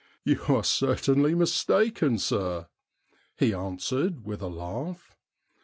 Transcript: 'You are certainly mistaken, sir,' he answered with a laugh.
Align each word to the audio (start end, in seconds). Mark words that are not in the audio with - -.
'You 0.25 0.41
are 0.49 0.63
certainly 0.63 1.35
mistaken, 1.35 2.17
sir,' 2.17 2.65
he 3.37 3.53
answered 3.53 4.25
with 4.25 4.41
a 4.41 4.47
laugh. 4.47 5.15